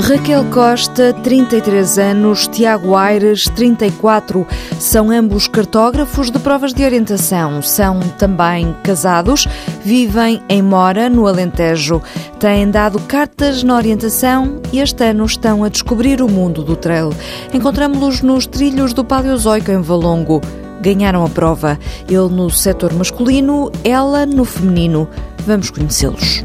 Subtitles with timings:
[0.00, 4.46] Raquel Costa, 33 anos, Tiago Aires, 34.
[4.78, 7.60] São ambos cartógrafos de provas de orientação.
[7.60, 9.46] São também casados,
[9.84, 12.00] vivem em Mora, no Alentejo.
[12.38, 17.10] Têm dado cartas na orientação e este ano estão a descobrir o mundo do trail.
[17.52, 20.40] Encontramos-los nos trilhos do Paleozoico em Valongo.
[20.80, 21.78] Ganharam a prova.
[22.08, 25.06] Ele no setor masculino, ela no feminino.
[25.46, 26.42] Vamos conhecê-los.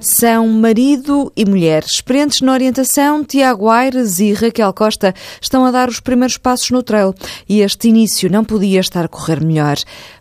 [0.00, 1.84] São marido e mulher.
[1.84, 5.12] Experientes na orientação, Tiago Aires e Raquel Costa
[5.42, 7.14] estão a dar os primeiros passos no trail
[7.48, 9.76] e este início não podia estar a correr melhor.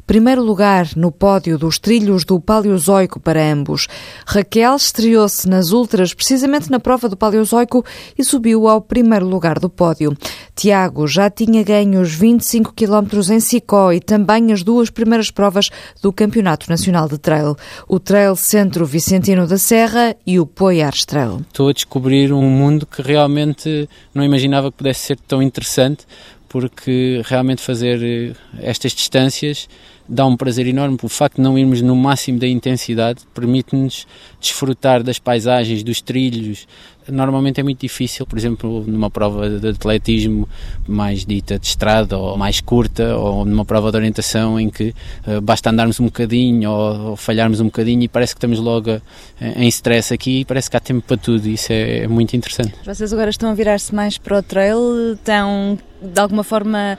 [0.08, 3.88] Primeiro lugar no pódio dos trilhos do Paleozoico para ambos.
[4.28, 7.84] Raquel estreou-se nas ultras precisamente na prova do Paleozoico
[8.16, 10.16] e subiu ao primeiro lugar do pódio.
[10.56, 15.72] Tiago já tinha ganho os 25 km em Sicó e também as duas primeiras provas
[16.04, 17.56] do Campeonato Nacional de Trail.
[17.88, 21.42] O Trail Centro Vicentino da Serra e o Poiares Trail.
[21.48, 26.06] Estou a descobrir um mundo que realmente não imaginava que pudesse ser tão interessante
[26.48, 29.68] porque realmente fazer eh, estas distâncias
[30.08, 30.98] dá um prazer enorme.
[31.02, 34.08] O facto de não irmos no máximo da intensidade permite-nos
[34.40, 36.68] desfrutar das paisagens, dos trilhos.
[37.08, 40.50] Normalmente é muito difícil, por exemplo, numa prova de atletismo
[40.88, 44.94] mais dita de estrada ou mais curta, ou numa prova de orientação em que
[45.28, 48.92] uh, basta andarmos um bocadinho ou, ou, falharmos um bocadinho e parece que estamos logo
[48.92, 49.02] uh,
[49.40, 51.48] em stress aqui e parece que há tempo para tudo.
[51.48, 52.74] Isso é, é muito interessante.
[52.84, 56.98] Vocês agora estão a virar-se mais para o trail, estão de alguma forma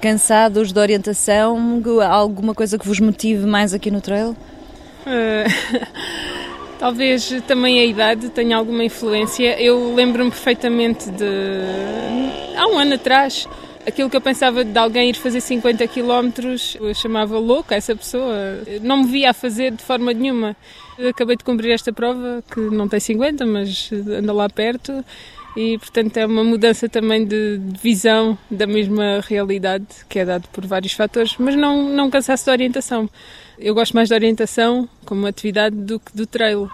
[0.00, 1.82] cansados de orientação?
[2.08, 4.36] Alguma coisa que vos motive mais aqui no trail?
[5.06, 5.86] Uh,
[6.78, 9.60] talvez também a idade tenha alguma influência.
[9.60, 11.24] Eu lembro-me perfeitamente de.
[12.56, 13.48] há um ano atrás.
[13.86, 16.30] Aquilo que eu pensava de alguém ir fazer 50 km,
[16.80, 18.34] eu chamava louca essa pessoa.
[18.82, 20.56] Não me via a fazer de forma nenhuma.
[21.08, 25.04] acabei de cumprir esta prova, que não tem 50, mas anda lá perto
[25.56, 30.46] e portanto é uma mudança também de, de, visão da mesma realidade que é dado
[30.52, 33.08] por vários fatores, mas não, não cansasse de orientação.
[33.58, 36.70] Eu gosto mais da orientação como atividade do que do trail.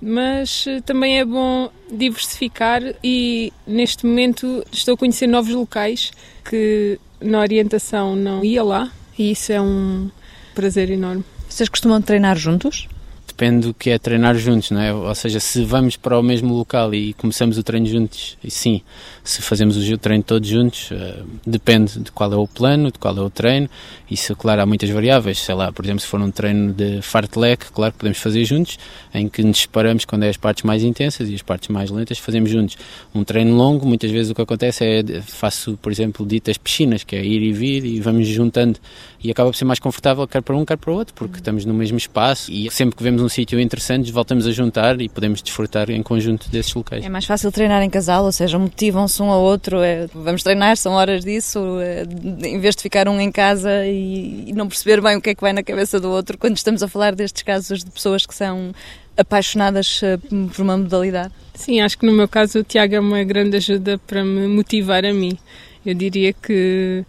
[0.00, 6.12] Mas eh, também é bom diversificar e neste momento estou a conhecer novos locais
[6.48, 10.10] que na orientação não ia lá e isso é um
[10.54, 11.24] prazer enorme.
[11.48, 12.88] Vocês costumam treinar juntos?
[13.36, 14.94] Depende do que é treinar juntos, não é?
[14.94, 18.80] Ou seja, se vamos para o mesmo local e começamos o treino juntos, e sim,
[19.22, 23.14] se fazemos o treino todos juntos, uh, depende de qual é o plano, de qual
[23.14, 23.68] é o treino.
[24.10, 25.38] Isso, claro, há muitas variáveis.
[25.38, 28.78] Sei lá, por exemplo, se for um treino de fartlek, claro que podemos fazer juntos,
[29.12, 32.18] em que nos separamos quando é as partes mais intensas e as partes mais lentas
[32.18, 32.78] fazemos juntos.
[33.14, 37.14] Um treino longo, muitas vezes o que acontece é faço, por exemplo, ditas piscinas, que
[37.14, 38.78] é ir e vir e vamos juntando
[39.22, 41.64] e acaba por ser mais confortável quer para um, quer para o outro, porque estamos
[41.64, 45.42] no mesmo espaço e sempre que vemos um sítio interessante voltamos a juntar e podemos
[45.42, 47.04] desfrutar em conjunto desses locais.
[47.04, 50.76] É mais fácil treinar em casal, ou seja, motivam-se um ao outro, é, vamos treinar,
[50.76, 52.04] são horas disso, é,
[52.46, 55.34] em vez de ficar um em casa e, e não perceber bem o que é
[55.34, 58.34] que vai na cabeça do outro, quando estamos a falar destes casos de pessoas que
[58.34, 58.72] são
[59.16, 61.32] apaixonadas eh, por uma modalidade.
[61.54, 65.04] Sim, acho que no meu caso o Tiago é uma grande ajuda para me motivar
[65.04, 65.38] a mim.
[65.84, 67.04] Eu diria que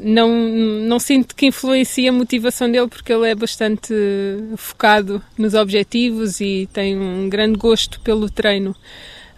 [0.00, 3.92] não, não sinto que influencie a motivação dele porque ele é bastante
[4.56, 8.74] focado nos objetivos e tem um grande gosto pelo treino.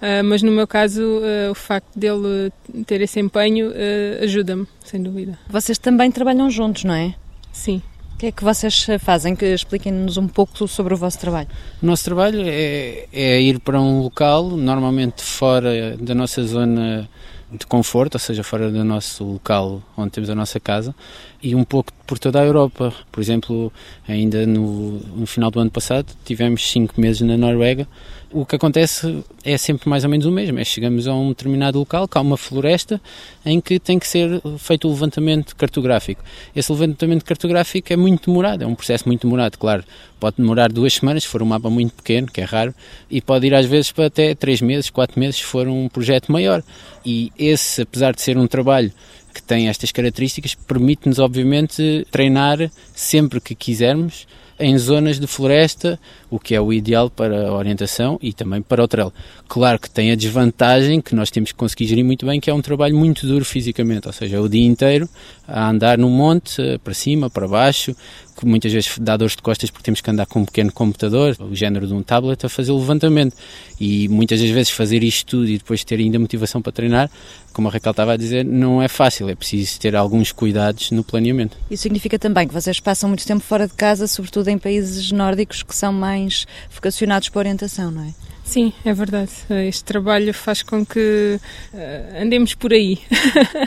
[0.01, 2.51] Uh, mas no meu caso, uh, o facto dele
[2.87, 5.39] ter esse empenho uh, ajuda-me, sem dúvida.
[5.49, 7.15] Vocês também trabalham juntos, não é?
[7.53, 7.83] Sim.
[8.15, 9.37] O que é que vocês fazem?
[9.41, 11.49] Expliquem-nos um pouco sobre o vosso trabalho.
[11.83, 17.09] O nosso trabalho é, é ir para um local, normalmente fora da nossa zona
[17.53, 20.95] de conforto, ou seja, fora do nosso local onde temos a nossa casa,
[21.43, 22.93] e um pouco por toda a Europa.
[23.11, 23.73] Por exemplo,
[24.07, 27.87] ainda no, no final do ano passado tivemos cinco meses na Noruega.
[28.33, 30.57] O que acontece é sempre mais ou menos o mesmo.
[30.61, 33.01] É chegamos a um determinado local, que há uma floresta,
[33.45, 36.23] em que tem que ser feito o levantamento cartográfico.
[36.55, 39.83] Esse levantamento cartográfico é muito demorado, é um processo muito demorado, claro.
[40.21, 42.73] Pode demorar duas semanas, se for um mapa muito pequeno, que é raro,
[43.11, 46.31] e pode ir às vezes para até três meses, quatro meses, se for um projeto
[46.31, 46.63] maior.
[47.05, 48.93] E esse, apesar de ser um trabalho
[49.33, 54.27] que tem estas características, permite-nos, obviamente, treinar sempre que quisermos
[54.61, 55.99] em zonas de floresta,
[56.29, 59.11] o que é o ideal para a orientação e também para o trail.
[59.49, 62.55] Claro que tem a desvantagem que nós temos que conseguir gerir muito bem, que é
[62.55, 65.09] um trabalho muito duro fisicamente, ou seja, o dia inteiro
[65.49, 67.97] a andar no monte, para cima, para baixo,
[68.41, 71.37] que muitas vezes dá dores de costas porque temos que andar com um pequeno computador,
[71.39, 73.37] o género de um tablet, a fazer o levantamento.
[73.79, 77.11] E muitas das vezes fazer isto tudo e depois ter ainda motivação para treinar,
[77.53, 81.05] como a Raquel estava a dizer, não é fácil, é preciso ter alguns cuidados no
[81.05, 81.57] planeamento.
[81.71, 85.63] Isso significa também que vocês passam muito tempo fora de casa, sobretudo em países nórdicos
[85.63, 88.15] que são mais vocacionados para orientação, não é?
[88.45, 89.31] Sim, é verdade.
[89.69, 91.39] Este trabalho faz com que
[91.73, 92.99] uh, andemos por aí.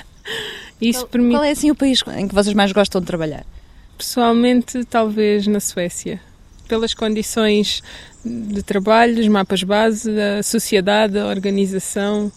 [0.81, 1.35] Isso qual, permite...
[1.35, 3.45] qual é assim o país em que vocês mais gostam de trabalhar?
[3.97, 6.19] Pessoalmente, talvez na Suécia.
[6.67, 7.83] Pelas condições
[8.25, 12.31] de trabalho, os mapas base, a sociedade, a organização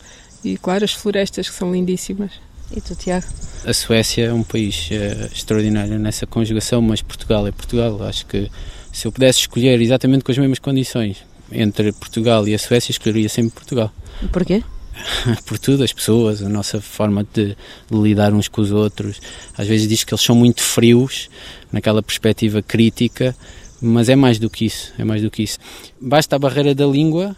[0.44, 2.32] e, claro, as florestas que são lindíssimas.
[2.74, 3.26] E tu, Tiago?
[3.64, 8.02] A Suécia é um país uh, extraordinário nessa conjugação, mas Portugal é Portugal.
[8.02, 8.50] Acho que
[8.92, 11.18] se eu pudesse escolher exatamente com as mesmas condições
[11.50, 13.92] entre Portugal e a Suécia, escolheria sempre Portugal.
[14.32, 14.62] Porquê?
[15.46, 17.56] por tudo, as pessoas, a nossa forma de,
[17.90, 19.20] de, lidar uns com os outros.
[19.56, 21.28] Às vezes diz que eles são muito frios,
[21.72, 23.36] naquela perspectiva crítica,
[23.80, 25.58] mas é mais do que isso, é mais do que isso.
[26.00, 27.36] Basta a barreira da língua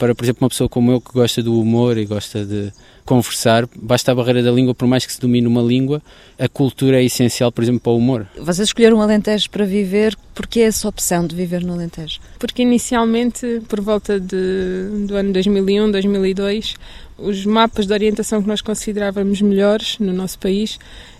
[0.00, 2.72] para, por exemplo, uma pessoa como eu que gosta do humor e gosta de
[3.04, 6.00] conversar, basta a barreira da língua, por mais que se domine uma língua,
[6.38, 8.26] a cultura é essencial, por exemplo, para o humor.
[8.38, 12.18] Vocês escolheram o Alentejo para viver, porque é essa opção de viver no Alentejo?
[12.38, 16.76] Porque inicialmente, por volta de, do ano 2001, 2002,
[17.18, 20.78] os mapas de orientação que nós considerávamos melhores no nosso país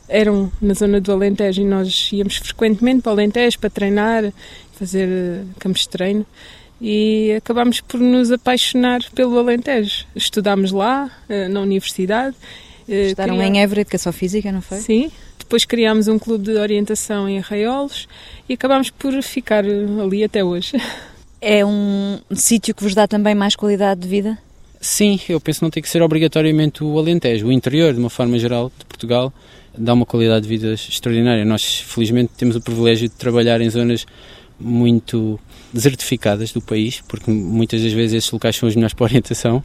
[0.09, 4.33] eram na zona do Alentejo e nós íamos frequentemente para o Alentejo para treinar,
[4.73, 6.25] fazer campos de treino
[6.81, 10.07] e acabámos por nos apaixonar pelo Alentejo.
[10.17, 12.35] Estudámos lá, eh, na universidade.
[12.89, 13.57] Eh, Estudaram criámos...
[13.57, 14.79] em Évora Educação Física, não foi?
[14.79, 15.11] Sim.
[15.39, 18.09] Depois criámos um clube de orientação em Arraiolos
[18.49, 20.73] e acabámos por ficar ali até hoje.
[21.43, 24.37] É um sítio que vos dá também mais qualidade de vida?
[24.79, 27.47] Sim, eu penso que não tem que ser obrigatoriamente o Alentejo.
[27.47, 29.33] O interior, de uma forma geral, de Portugal,
[29.77, 31.43] dá uma qualidade de vida extraordinária.
[31.45, 34.07] Nós, felizmente, temos o privilégio de trabalhar em zonas
[34.59, 35.41] muito
[35.73, 39.65] desertificadas do país, porque muitas das vezes esses locais são os melhores para orientação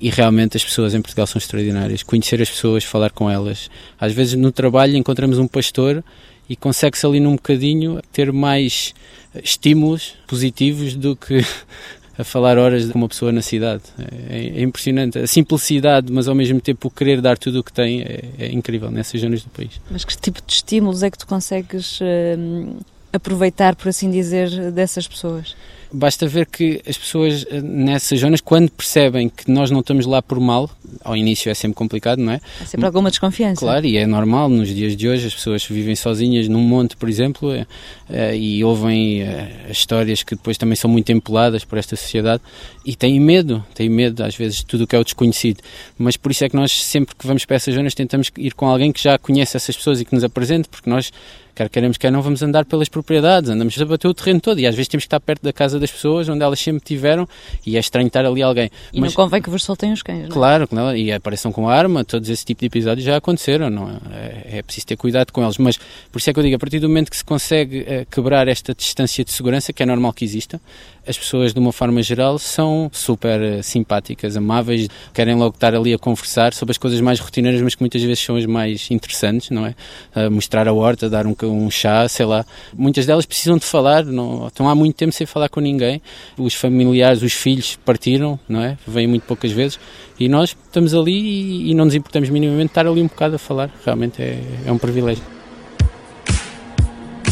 [0.00, 2.02] e realmente as pessoas em Portugal são extraordinárias.
[2.02, 3.70] Conhecer as pessoas, falar com elas.
[3.98, 6.02] Às vezes no trabalho encontramos um pastor
[6.48, 8.94] e consegue-se ali num bocadinho ter mais
[9.42, 11.44] estímulos positivos do que
[12.16, 13.82] a falar horas com uma pessoa na cidade.
[14.28, 15.18] É, é, impressionante.
[15.18, 18.52] A simplicidade, mas ao mesmo tempo o querer dar tudo o que tem é, é
[18.52, 19.80] incrível nessas zonas do país.
[19.90, 22.84] Mas que tipo de estímulos é que tu consegues uh,
[23.14, 25.56] aproveitar, por assim dizer, dessas pessoas?
[25.94, 30.20] Basta ver que as pessoas eh, nessas zonas, quando percebem que nós não estamos lá
[30.20, 30.68] por mal,
[31.02, 32.40] ao início é sempre complicado, não é?
[32.60, 33.60] Há sempre alguma desconfiança.
[33.60, 37.08] Claro, e é normal nos dias de hoje, as pessoas vivem sozinhas num monte, por
[37.08, 37.66] exemplo, é,
[38.08, 42.42] é, e ouvem é, histórias que depois também são muito empoladas por esta sociedade
[42.84, 45.60] e têm medo, têm medo às vezes de tudo o que é o desconhecido.
[45.96, 48.66] Mas por isso é que nós sempre que vamos para essas zonas tentamos ir com
[48.66, 51.12] alguém que já conhece essas pessoas e que nos apresente, porque nós
[51.54, 54.66] quer queremos, quer não, vamos andar pelas propriedades, andamos a bater o terreno todo e
[54.66, 57.28] às vezes temos que estar perto da casa das pessoas onde elas sempre tiveram
[57.66, 58.70] e é estranho estar ali alguém.
[58.92, 60.30] E Mas, não convém que vos soltem os cães, não é?
[60.30, 63.94] Claro, não, e apareçam com arma, todos esse tipo de episódios já aconteceram, não é?
[64.12, 65.76] É, é preciso ter cuidado com eles, mas
[66.10, 68.48] por isso é que eu digo, a partir do momento que se consegue uh, quebrar
[68.48, 70.60] esta distância de segurança, que é normal que exista,
[71.06, 75.92] as pessoas, de uma forma geral, são super uh, simpáticas, amáveis, querem logo estar ali
[75.92, 79.50] a conversar sobre as coisas mais rotineiras, mas que muitas vezes são as mais interessantes,
[79.50, 79.74] não é?
[80.16, 82.44] Uh, mostrar a horta, dar um, um chá, sei lá.
[82.76, 86.00] Muitas delas precisam de falar, não, estão há muito tempo sem falar com ninguém.
[86.38, 88.78] Os familiares, os filhos partiram, não é?
[88.86, 89.78] Vêm muito poucas vezes
[90.18, 93.70] e nós estamos ali e, não nos importamos minimamente estar ali um bocado a falar.
[93.84, 95.22] Realmente é, é um privilégio.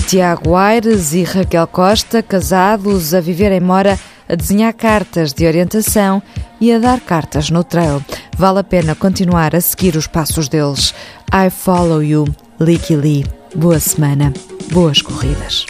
[0.06, 6.22] Tiago Aires e Raquel Costa, casados a viver em Mora, a desenhar cartas de orientação
[6.61, 8.04] e a dar cartas no trail.
[8.37, 10.94] Vale a pena continuar a seguir os passos deles.
[11.32, 12.26] I follow you,
[12.61, 13.25] Licky Lee.
[13.54, 14.32] Boa semana,
[14.70, 15.66] boas corridas.